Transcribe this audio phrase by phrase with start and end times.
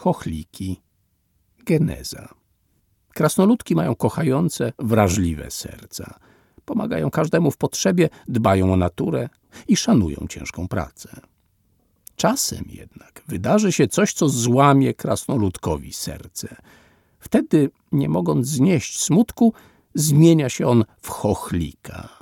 [0.00, 0.80] Chochliki.
[1.66, 2.28] Geneza.
[3.14, 6.18] Krasnoludki mają kochające, wrażliwe serca.
[6.64, 9.28] Pomagają każdemu w potrzebie, dbają o naturę
[9.68, 11.20] i szanują ciężką pracę.
[12.16, 16.56] Czasem jednak wydarzy się coś, co złamie krasnoludkowi serce.
[17.18, 19.52] Wtedy, nie mogąc znieść smutku,
[19.94, 22.19] zmienia się on w chochlika.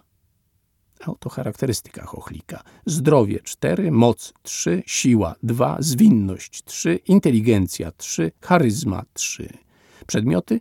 [1.06, 2.62] Oto charakterystyka chochlika.
[2.86, 9.48] Zdrowie 4, moc 3, siła 2, zwinność 3, inteligencja 3, charyzma 3.
[10.06, 10.60] Przedmioty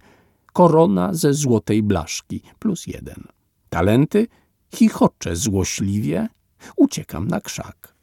[0.54, 3.24] korona ze złotej blaszki plus 1.
[3.70, 4.28] Talenty
[4.76, 6.28] chichocze złośliwie,
[6.76, 7.96] uciekam na krzak.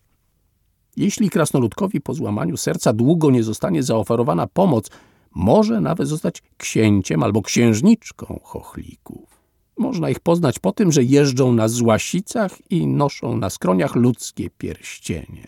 [0.96, 4.91] Jeśli krasnoludkowi po złamaniu serca długo nie zostanie zaoferowana pomoc,
[5.35, 9.34] może nawet zostać księciem albo księżniczką chochlików.
[9.77, 15.46] Można ich poznać po tym, że jeżdżą na złasicach i noszą na skroniach ludzkie pierścienie.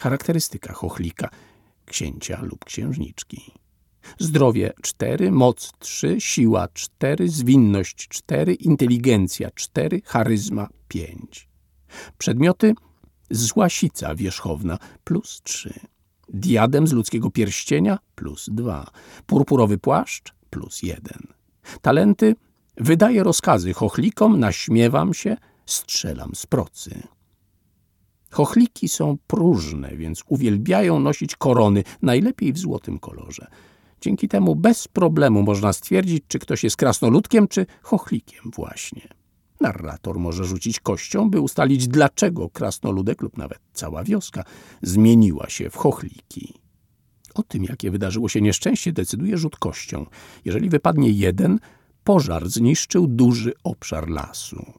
[0.00, 1.28] Charakterystyka chochlika,
[1.86, 3.52] księcia lub księżniczki.
[4.18, 11.48] Zdrowie 4, moc 3, siła 4, zwinność 4, inteligencja 4, charyzma 5.
[12.18, 12.74] Przedmioty
[13.30, 15.80] złasica wierzchowna plus 3,
[16.28, 18.90] diadem z ludzkiego pierścienia plus 2,
[19.26, 21.26] purpurowy płaszcz plus 1.
[21.82, 22.34] Talenty
[22.80, 25.36] wydaję rozkazy chochlikom, naśmiewam się,
[25.66, 27.02] strzelam z procy.
[28.30, 33.46] Chochliki są próżne, więc uwielbiają nosić korony, najlepiej w złotym kolorze.
[34.00, 39.08] Dzięki temu bez problemu można stwierdzić, czy ktoś jest krasnoludkiem, czy chochlikiem właśnie.
[39.60, 44.44] Narrator może rzucić kością, by ustalić, dlaczego krasnoludek lub nawet cała wioska
[44.82, 46.54] zmieniła się w chochliki.
[47.34, 50.06] O tym, jakie wydarzyło się nieszczęście, decyduje rzut kością.
[50.44, 51.58] Jeżeli wypadnie jeden,
[52.04, 54.72] pożar zniszczył duży obszar lasu.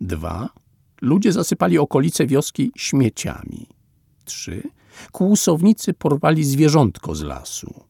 [0.00, 0.48] Dwa,
[1.00, 3.66] ludzie zasypali okolice wioski śmieciami.
[4.24, 4.62] Trzy,
[5.12, 7.84] kłusownicy porwali zwierzątko z lasu.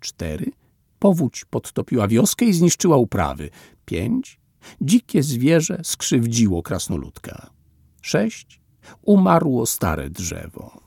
[0.00, 0.52] Cztery,
[0.98, 3.50] powódź podtopiła wioskę i zniszczyła uprawy.
[3.84, 4.40] Pięć,
[4.80, 7.50] Dzikie zwierzę skrzywdziło krasnoludka.
[8.02, 8.60] Sześć.
[9.02, 10.80] Umarło stare drzewo.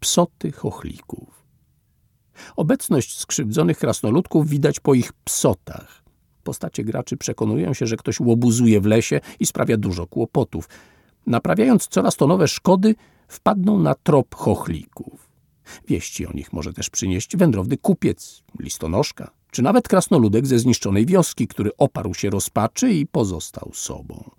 [0.00, 1.44] Psoty chochlików.
[2.56, 6.03] Obecność skrzywdzonych krasnoludków widać po ich psotach.
[6.44, 10.68] Postacie graczy przekonują się, że ktoś łobuzuje w lesie i sprawia dużo kłopotów.
[11.26, 12.94] Naprawiając coraz to nowe szkody,
[13.28, 15.30] wpadną na trop chochlików.
[15.88, 21.48] Wieści o nich może też przynieść wędrowny kupiec, listonoszka, czy nawet krasnoludek ze zniszczonej wioski,
[21.48, 24.30] który oparł się rozpaczy i pozostał sobą.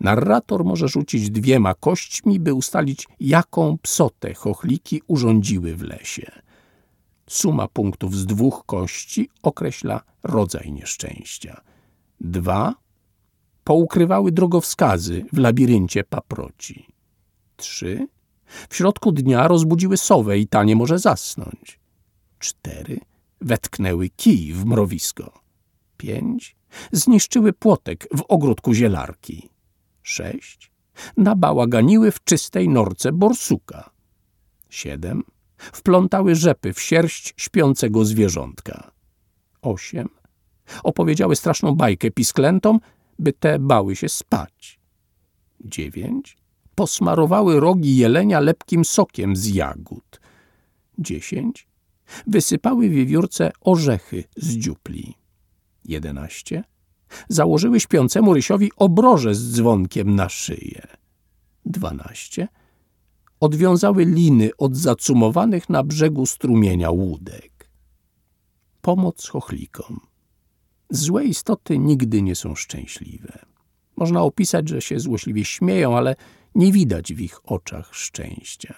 [0.00, 6.43] Narrator może rzucić dwiema kośćmi, by ustalić, jaką psotę chochliki urządziły w lesie.
[7.26, 11.60] Suma punktów z dwóch kości określa rodzaj nieszczęścia.
[12.20, 12.74] Dwa
[13.64, 16.86] poukrywały drogowskazy w labiryncie paproci.
[17.56, 18.08] Trzy
[18.68, 21.80] w środku dnia rozbudziły sowę i ta nie może zasnąć.
[22.38, 23.00] Cztery
[23.40, 25.40] wetknęły kij w mrowisko.
[25.96, 26.56] Pięć.
[26.92, 29.48] Zniszczyły płotek w ogródku zielarki.
[30.02, 30.72] Sześć.
[31.16, 33.90] Nabałaganiły w czystej norce borsuka.
[34.70, 35.22] Siedem.
[35.72, 38.90] Wplątały rzepy w sierść śpiącego zwierzątka.
[39.62, 40.08] Osiem.
[40.82, 42.80] Opowiedziały straszną bajkę pisklętom,
[43.18, 44.80] by te bały się spać.
[45.60, 46.36] Dziewięć.
[46.74, 50.20] Posmarowały rogi jelenia lepkim sokiem z jagód.
[50.98, 51.66] Dziesięć
[52.26, 55.14] Wysypały wiewiórce orzechy z dziupli.
[55.84, 56.64] Jedenaście.
[57.28, 60.86] Założyły śpiącemu rysiowi obroże z dzwonkiem na szyję.
[61.66, 62.48] Dwanaście.
[63.44, 67.70] Odwiązały liny od zacumowanych na brzegu strumienia łódek.
[68.80, 70.00] Pomoc chochlikom.
[70.90, 73.38] Złe istoty nigdy nie są szczęśliwe.
[73.96, 76.16] Można opisać, że się złośliwie śmieją, ale
[76.54, 78.74] nie widać w ich oczach szczęścia.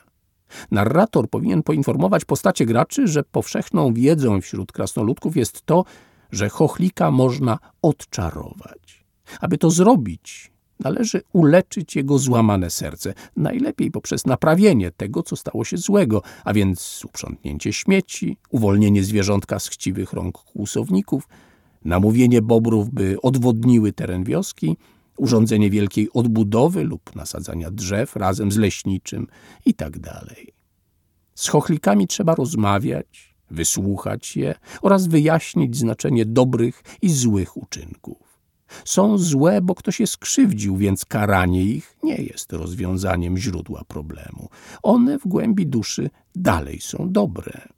[0.70, 5.84] Narrator powinien poinformować postacie graczy, że powszechną wiedzą wśród krasnoludków jest to,
[6.30, 9.04] że chochlika można odczarować.
[9.40, 15.76] Aby to zrobić, należy uleczyć jego złamane serce, najlepiej poprzez naprawienie tego, co stało się
[15.76, 21.28] złego, a więc uprzątnięcie śmieci, uwolnienie zwierzątka z chciwych rąk kłusowników,
[21.84, 24.76] namówienie bobrów, by odwodniły teren wioski,
[25.16, 29.26] urządzenie wielkiej odbudowy lub nasadzania drzew razem z leśniczym
[29.66, 30.00] itd.
[30.00, 30.56] Tak
[31.36, 38.25] z chochlikami trzeba rozmawiać, wysłuchać je oraz wyjaśnić znaczenie dobrych i złych uczynków.
[38.84, 44.48] Są złe, bo ktoś je skrzywdził, więc karanie ich nie jest rozwiązaniem źródła problemu.
[44.82, 47.68] One w głębi duszy dalej są dobre.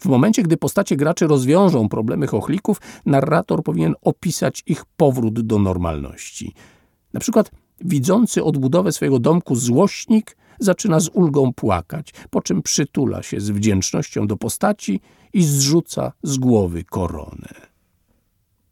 [0.00, 6.54] W momencie, gdy postacie graczy rozwiążą problemy chochlików, narrator powinien opisać ich powrót do normalności.
[7.12, 13.40] Na przykład widzący odbudowę swojego domku złośnik zaczyna z ulgą płakać, po czym przytula się
[13.40, 15.00] z wdzięcznością do postaci
[15.32, 17.69] i zrzuca z głowy koronę.